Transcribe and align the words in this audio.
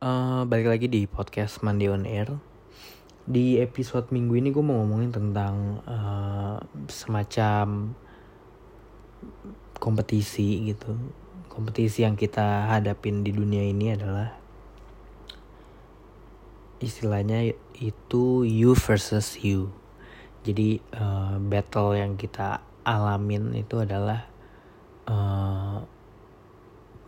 uh, 0.00 0.48
balik 0.48 0.68
lagi 0.72 0.86
di 0.88 1.04
podcast 1.04 1.60
Mandi 1.60 1.86
on 1.86 2.08
Air. 2.08 2.40
Di 3.28 3.60
episode 3.60 4.08
minggu 4.10 4.40
ini 4.40 4.48
gue 4.48 4.64
mau 4.64 4.80
ngomongin 4.80 5.12
tentang 5.12 5.84
uh, 5.84 6.56
semacam 6.88 7.92
kompetisi 9.76 10.72
gitu. 10.72 10.96
Kompetisi 11.52 12.08
yang 12.08 12.16
kita 12.16 12.72
hadapin 12.72 13.20
di 13.20 13.30
dunia 13.30 13.60
ini 13.60 13.92
adalah 13.92 14.40
istilahnya 16.80 17.52
itu 17.76 18.48
you 18.48 18.72
versus 18.72 19.36
you. 19.44 19.68
Jadi 20.40 20.80
uh, 20.96 21.36
battle 21.36 21.92
yang 21.92 22.16
kita 22.16 22.64
alamin 22.88 23.52
itu 23.52 23.84
adalah 23.84 24.24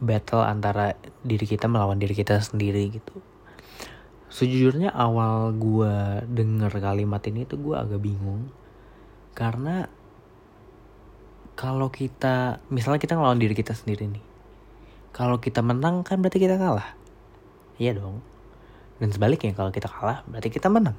battle 0.03 0.43
antara 0.43 0.99
diri 1.23 1.47
kita 1.47 1.71
melawan 1.71 2.03
diri 2.03 2.19
kita 2.19 2.43
sendiri 2.43 2.91
gitu. 2.91 3.23
Sejujurnya 4.27 4.91
awal 4.91 5.55
gue 5.55 6.27
denger 6.27 6.83
kalimat 6.83 7.23
ini 7.31 7.47
tuh 7.47 7.63
gue 7.63 7.77
agak 7.79 8.03
bingung. 8.03 8.51
Karena 9.39 9.87
kalau 11.55 11.87
kita 11.95 12.59
misalnya 12.67 12.99
kita 12.99 13.15
ngelawan 13.15 13.39
diri 13.39 13.55
kita 13.55 13.79
sendiri 13.79 14.11
nih. 14.11 14.25
Kalau 15.15 15.39
kita 15.39 15.63
menang 15.63 16.03
kan 16.03 16.19
berarti 16.19 16.43
kita 16.43 16.59
kalah. 16.59 16.99
Iya 17.79 18.03
dong. 18.03 18.19
Dan 18.99 19.15
sebaliknya 19.15 19.55
kalau 19.55 19.71
kita 19.71 19.87
kalah 19.87 20.27
berarti 20.27 20.51
kita 20.51 20.67
menang. 20.67 20.99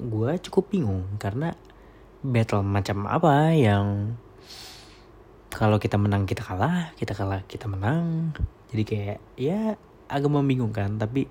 Gue 0.00 0.40
cukup 0.40 0.72
bingung 0.72 1.04
karena 1.20 1.52
battle 2.24 2.64
macam 2.64 3.04
apa 3.04 3.52
yang 3.52 4.16
kalau 5.54 5.78
kita 5.78 5.94
menang 5.94 6.26
kita 6.26 6.42
kalah 6.42 6.90
kita 6.98 7.14
kalah 7.14 7.46
kita 7.46 7.70
menang. 7.70 8.34
Jadi 8.74 8.82
kayak 8.82 9.18
ya 9.38 9.78
agak 10.10 10.30
membingungkan 10.30 10.98
tapi 10.98 11.30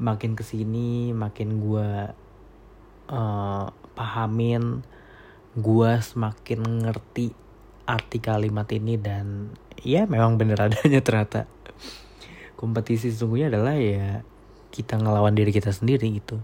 makin 0.00 0.32
ke 0.32 0.42
sini 0.42 1.12
makin 1.12 1.60
gue 1.60 1.88
uh, 3.12 3.66
pahamin 3.92 4.80
gue 5.52 5.92
semakin 6.00 6.88
ngerti 6.88 7.36
arti 7.84 8.18
kalimat 8.24 8.64
ini 8.72 8.96
dan 8.96 9.52
ya 9.84 10.08
memang 10.08 10.40
bener 10.40 10.56
adanya 10.56 11.04
ternyata. 11.04 11.44
Kompetisi 12.56 13.12
sesungguhnya 13.12 13.52
adalah 13.52 13.76
ya 13.76 14.24
kita 14.72 14.96
ngelawan 14.96 15.36
diri 15.36 15.52
kita 15.52 15.68
sendiri 15.76 16.08
gitu. 16.08 16.40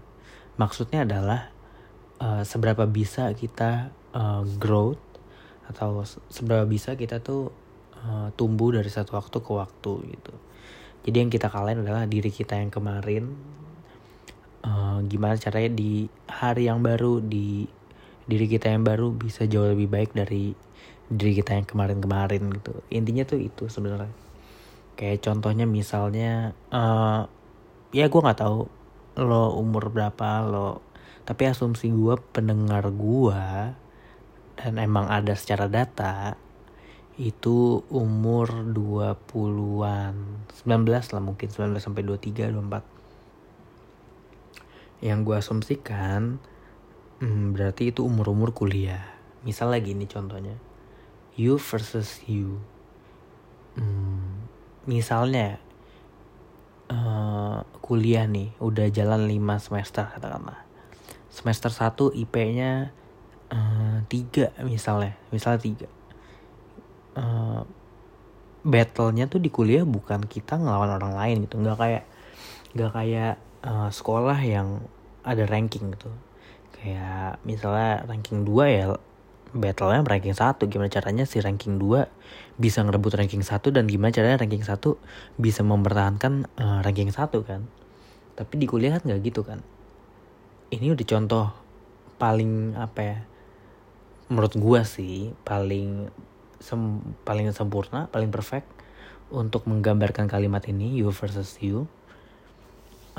Maksudnya 0.61 1.09
adalah 1.09 1.49
uh, 2.21 2.45
seberapa 2.45 2.85
bisa 2.85 3.33
kita 3.33 3.89
uh, 4.13 4.45
growth 4.61 5.08
atau 5.69 6.01
seberapa 6.33 6.65
bisa 6.65 6.97
kita 6.97 7.21
tuh 7.21 7.53
uh, 8.01 8.33
tumbuh 8.33 8.73
dari 8.73 8.89
satu 8.89 9.15
waktu 9.15 9.37
ke 9.39 9.51
waktu 9.53 9.91
gitu. 10.17 10.33
Jadi 11.05 11.15
yang 11.15 11.31
kita 11.31 11.47
kalahin 11.47 11.85
adalah 11.85 12.09
diri 12.09 12.33
kita 12.33 12.59
yang 12.59 12.73
kemarin 12.73 13.31
uh, 14.65 14.99
gimana 15.05 15.37
caranya 15.39 15.71
di 15.71 16.09
hari 16.27 16.67
yang 16.67 16.81
baru 16.83 17.23
di 17.23 17.69
diri 18.29 18.45
kita 18.45 18.69
yang 18.69 18.85
baru 18.85 19.13
bisa 19.13 19.45
jauh 19.49 19.69
lebih 19.71 19.89
baik 19.89 20.11
dari 20.13 20.53
diri 21.09 21.33
kita 21.37 21.57
yang 21.57 21.65
kemarin-kemarin 21.65 22.49
gitu. 22.61 22.73
Intinya 22.93 23.23
tuh 23.25 23.41
itu 23.41 23.69
sebenarnya. 23.69 24.13
Kayak 24.99 25.23
contohnya 25.23 25.63
misalnya 25.63 26.53
uh, 26.69 27.25
ya 27.95 28.05
gue 28.05 28.21
nggak 28.21 28.41
tahu 28.41 28.69
lo 29.19 29.57
umur 29.57 29.89
berapa 29.89 30.45
lo 30.45 30.85
tapi 31.25 31.45
asumsi 31.49 31.89
gue 31.93 32.15
pendengar 32.33 32.89
gue 32.89 33.43
dan 34.59 34.75
emang 34.75 35.07
ada 35.07 35.31
secara 35.39 35.71
data 35.71 36.35
itu 37.15 37.83
umur 37.91 38.63
20-an 38.67 40.15
19 40.67 40.87
lah 41.15 41.21
mungkin 41.23 41.47
19 41.47 41.79
sampai 41.79 42.03
23 42.03 42.51
24 42.51 42.99
yang 44.99 45.23
gue 45.23 45.35
asumsikan 45.39 46.43
hmm, 47.23 47.55
berarti 47.55 47.91
itu 47.91 48.03
umur-umur 48.03 48.51
kuliah. 48.51 49.15
Misal 49.47 49.71
lagi 49.71 49.95
ini 49.95 50.07
contohnya 50.07 50.59
you 51.39 51.55
versus 51.55 52.19
you. 52.27 52.59
Hmm, 53.79 54.43
misalnya 54.83 55.63
uh, 56.91 57.63
kuliah 57.79 58.27
nih 58.27 58.51
udah 58.59 58.91
jalan 58.91 59.23
5 59.27 59.65
semester 59.71 60.03
katakanlah. 60.11 60.67
Semester 61.31 61.71
1 61.71 62.11
IP-nya 62.27 62.91
uh, 63.55 63.78
tiga 64.05 64.53
misalnya. 64.63 65.17
Misalnya 65.33 65.59
tiga. 65.59 65.87
Uh, 67.17 67.65
battlenya 68.63 69.31
tuh 69.31 69.39
di 69.39 69.49
kuliah 69.49 69.87
bukan 69.87 70.27
kita 70.27 70.59
ngelawan 70.59 70.99
orang 70.99 71.13
lain 71.15 71.37
gitu. 71.47 71.59
Nggak 71.59 71.77
kayak 71.79 72.03
nggak 72.75 72.91
kayak 72.93 73.33
uh, 73.65 73.89
sekolah 73.89 74.39
yang 74.43 74.83
ada 75.23 75.43
ranking 75.47 75.95
gitu. 75.95 76.11
Kayak 76.79 77.43
misalnya 77.43 78.07
ranking 78.07 78.47
2 78.47 78.77
ya 78.77 78.85
battlenya 79.51 80.05
ranking 80.05 80.35
satu. 80.35 80.67
Gimana 80.67 80.91
caranya 80.91 81.25
si 81.27 81.41
ranking 81.41 81.81
2 81.81 82.59
bisa 82.59 82.83
ngerebut 82.83 83.15
ranking 83.15 83.43
satu 83.43 83.71
dan 83.71 83.87
gimana 83.87 84.11
caranya 84.11 84.43
ranking 84.43 84.63
satu 84.63 84.99
bisa 85.39 85.63
mempertahankan 85.63 86.47
uh, 86.59 86.79
ranking 86.83 87.11
satu 87.11 87.43
kan? 87.43 87.67
Tapi 88.35 88.53
di 88.55 88.65
kuliah 88.67 88.95
kan 88.99 89.07
nggak 89.07 89.21
gitu 89.23 89.43
kan? 89.43 89.59
Ini 90.69 90.93
udah 90.93 91.05
contoh 91.07 91.45
paling 92.19 92.75
apa 92.75 92.99
ya 92.99 93.17
menurut 94.29 94.53
gue 94.53 94.81
sih 94.85 95.33
paling 95.43 96.09
sem 96.59 97.01
paling 97.25 97.49
sempurna 97.55 98.11
paling 98.13 98.29
perfect 98.29 98.67
untuk 99.29 99.65
menggambarkan 99.69 100.25
kalimat 100.29 100.61
ini 100.69 100.97
you 100.97 101.09
versus 101.13 101.57
you 101.61 101.85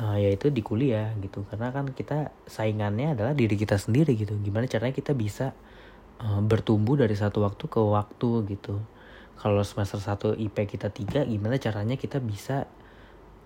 uh, 0.01 0.17
yaitu 0.17 0.49
di 0.49 0.65
kuliah 0.65 1.13
gitu. 1.21 1.45
Karena 1.49 1.71
kan 1.71 1.93
kita 1.93 2.33
saingannya 2.49 3.15
adalah 3.15 3.37
diri 3.37 3.55
kita 3.55 3.77
sendiri 3.77 4.17
gitu. 4.17 4.35
Gimana 4.41 4.67
caranya 4.67 4.95
kita 4.97 5.13
bisa 5.13 5.53
uh, 6.25 6.41
bertumbuh 6.41 6.97
dari 6.99 7.15
satu 7.15 7.45
waktu 7.45 7.65
ke 7.69 7.81
waktu 7.81 8.31
gitu. 8.57 8.81
Kalau 9.41 9.65
semester 9.65 9.97
1 9.97 10.37
IP 10.37 10.57
kita 10.69 10.93
tiga 10.93 11.25
gimana 11.25 11.57
caranya 11.57 11.97
kita 11.97 12.21
bisa 12.21 12.69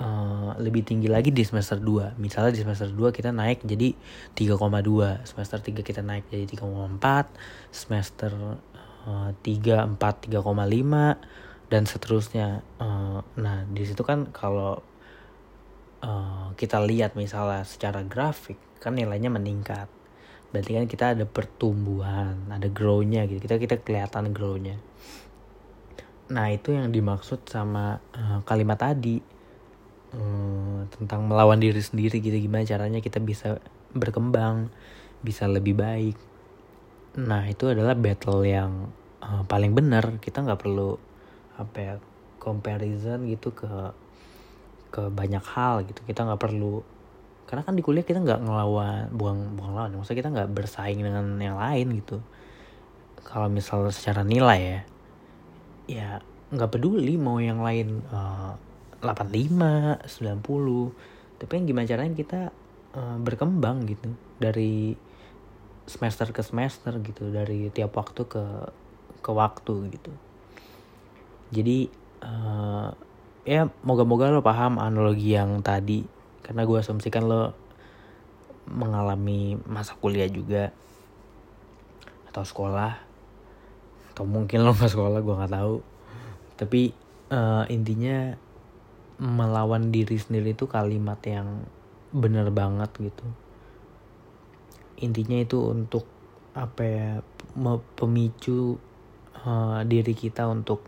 uh, 0.00 0.56
lebih 0.58 0.82
tinggi 0.82 1.06
lagi 1.06 1.30
di 1.30 1.44
semester 1.46 1.78
2 1.78 2.18
misalnya 2.18 2.54
di 2.54 2.60
semester 2.62 2.90
2 2.90 3.14
kita 3.14 3.30
naik 3.30 3.62
jadi 3.62 3.94
3,2 4.34 5.26
semester 5.26 5.58
3 5.60 5.82
kita 5.84 6.00
naik 6.02 6.26
jadi 6.30 6.44
3,4 6.58 7.70
semester 7.70 8.32
uh, 9.06 9.30
3 9.42 9.98
4 9.98 9.98
3,5 10.00 11.70
dan 11.74 11.82
seterusnya. 11.88 12.62
Uh, 12.78 13.24
nah 13.34 13.64
di 13.66 13.82
situ 13.82 14.02
kan 14.04 14.28
kalau 14.30 14.80
uh, 16.04 16.48
kita 16.54 16.80
lihat 16.84 17.16
misalnya 17.16 17.64
secara 17.64 18.04
grafik 18.04 18.58
kan 18.80 18.96
nilainya 18.96 19.32
meningkat. 19.32 19.88
Berarti 20.54 20.70
kan 20.78 20.86
kita 20.86 21.04
ada 21.18 21.24
pertumbuhan 21.26 22.46
ada 22.52 22.70
grownya 22.70 23.26
gitu. 23.26 23.42
Kita 23.42 23.58
kita 23.58 23.82
kelihatan 23.82 24.30
grownya. 24.30 24.78
Nah 26.30 26.46
itu 26.52 26.72
yang 26.72 26.94
dimaksud 26.94 27.44
sama 27.48 28.00
uh, 28.14 28.40
kalimat 28.46 28.80
tadi 28.80 29.33
hmm, 30.14 30.94
tentang 30.94 31.26
melawan 31.26 31.58
diri 31.58 31.82
sendiri 31.82 32.22
gitu 32.22 32.38
gimana 32.38 32.62
caranya 32.62 33.02
kita 33.02 33.18
bisa 33.18 33.58
berkembang 33.94 34.70
bisa 35.24 35.48
lebih 35.48 35.74
baik. 35.74 36.16
Nah 37.16 37.48
itu 37.48 37.72
adalah 37.72 37.96
battle 37.96 38.44
yang 38.44 38.92
uh, 39.24 39.42
paling 39.48 39.72
benar. 39.72 40.20
Kita 40.20 40.44
nggak 40.44 40.60
perlu 40.60 41.00
apa 41.56 41.78
ya 41.80 41.94
comparison 42.36 43.24
gitu 43.24 43.56
ke 43.56 43.72
ke 44.92 45.02
banyak 45.08 45.42
hal 45.42 45.88
gitu. 45.88 46.04
Kita 46.04 46.28
nggak 46.28 46.42
perlu 46.44 46.84
karena 47.44 47.60
kan 47.64 47.76
di 47.76 47.84
kuliah 47.84 48.04
kita 48.04 48.20
nggak 48.24 48.40
ngelawan 48.40 49.12
buang 49.12 49.52
buang 49.52 49.76
lawan 49.76 49.92
maksudnya 50.00 50.20
kita 50.24 50.30
nggak 50.32 50.50
bersaing 50.52 51.00
dengan 51.00 51.40
yang 51.40 51.56
lain 51.56 52.04
gitu. 52.04 52.20
Kalau 53.24 53.48
misalnya 53.48 53.90
secara 53.90 54.20
nilai 54.20 54.60
ya 54.60 54.80
ya 55.84 56.08
nggak 56.48 56.70
peduli 56.76 57.16
mau 57.20 57.40
yang 57.40 57.60
lain 57.60 58.00
uh, 58.08 58.56
85, 59.04 60.00
90. 60.08 61.36
Tapi 61.36 61.52
yang 61.52 61.66
gimana 61.68 61.84
caranya 61.84 62.14
kita 62.16 62.40
uh, 62.96 63.18
berkembang 63.20 63.84
gitu. 63.84 64.08
Dari 64.40 64.96
semester 65.84 66.32
ke 66.32 66.40
semester 66.40 66.96
gitu, 67.04 67.28
dari 67.28 67.68
tiap 67.68 67.92
waktu 68.00 68.24
ke 68.24 68.44
ke 69.20 69.30
waktu 69.32 69.74
gitu. 69.92 70.12
Jadi 71.52 71.92
uh, 72.24 72.88
ya 73.44 73.68
moga-moga 73.84 74.32
lo 74.32 74.40
paham 74.40 74.80
analogi 74.80 75.36
yang 75.36 75.60
tadi. 75.60 76.08
Karena 76.40 76.64
gue 76.64 76.80
asumsikan 76.80 77.28
lo 77.28 77.52
mengalami 78.64 79.60
masa 79.68 79.92
kuliah 80.00 80.28
juga. 80.32 80.72
Atau 82.32 82.48
sekolah. 82.48 82.96
Atau 84.16 84.24
mungkin 84.24 84.64
lo 84.64 84.72
nggak 84.72 84.92
sekolah 84.92 85.20
gue 85.20 85.34
nggak 85.36 85.52
tahu. 85.52 85.76
Tapi 86.56 86.82
uh, 87.32 87.64
intinya 87.68 88.36
melawan 89.18 89.94
diri 89.94 90.18
sendiri 90.18 90.58
itu 90.58 90.66
kalimat 90.66 91.18
yang 91.26 91.66
bener 92.10 92.50
banget 92.50 92.90
gitu. 92.98 93.26
Intinya 95.02 95.38
itu 95.38 95.58
untuk 95.62 96.06
apa 96.54 96.82
ya 96.82 97.10
pemicu 97.98 98.78
uh, 99.42 99.82
diri 99.86 100.14
kita 100.14 100.46
untuk 100.46 100.82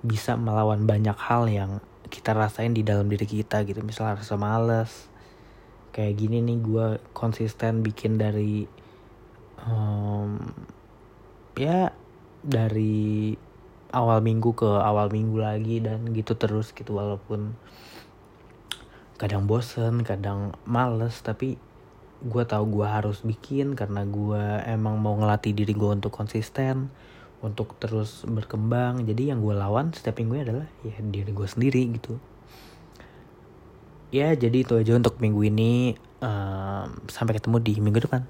bisa 0.00 0.36
melawan 0.36 0.88
banyak 0.88 1.16
hal 1.16 1.48
yang 1.48 1.80
kita 2.08 2.32
rasain 2.32 2.72
di 2.72 2.84
dalam 2.84 3.08
diri 3.08 3.24
kita 3.24 3.64
gitu. 3.64 3.80
Misalnya 3.84 4.20
rasa 4.20 4.36
males 4.36 5.10
kayak 5.90 6.22
gini 6.22 6.38
nih 6.38 6.58
gue 6.62 6.86
konsisten 7.12 7.82
bikin 7.82 8.14
dari 8.14 8.64
um, 9.66 10.38
ya 11.58 11.90
dari 12.40 13.34
awal 13.90 14.22
minggu 14.22 14.54
ke 14.54 14.66
awal 14.66 15.10
minggu 15.10 15.38
lagi 15.38 15.82
dan 15.82 16.10
gitu 16.14 16.38
terus 16.38 16.70
gitu 16.74 16.94
walaupun 16.94 17.54
kadang 19.20 19.44
bosen 19.44 20.00
kadang 20.00 20.56
males 20.64 21.20
tapi 21.20 21.60
gue 22.20 22.44
tahu 22.44 22.80
gue 22.80 22.86
harus 22.88 23.24
bikin 23.24 23.72
karena 23.76 24.04
gue 24.04 24.42
emang 24.68 25.00
mau 25.00 25.16
ngelatih 25.16 25.56
diri 25.56 25.72
gue 25.72 25.90
untuk 25.92 26.12
konsisten 26.12 26.92
untuk 27.40 27.76
terus 27.80 28.28
berkembang. 28.28 29.08
Jadi 29.08 29.32
yang 29.32 29.40
gue 29.40 29.56
lawan 29.56 29.96
setiap 29.96 30.20
minggu 30.20 30.44
adalah 30.44 30.68
ya 30.84 31.00
diri 31.00 31.32
gue 31.32 31.48
sendiri 31.48 31.82
gitu. 31.96 32.20
Ya 34.12 34.36
jadi 34.36 34.60
itu 34.60 34.76
aja 34.76 34.92
untuk 34.92 35.16
minggu 35.16 35.40
ini. 35.48 35.96
Um, 36.20 37.00
sampai 37.08 37.40
ketemu 37.40 37.64
di 37.64 37.80
minggu 37.80 38.04
depan 38.04 38.28